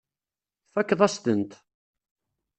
Tfakkeḍ-as-tent. 0.67 1.51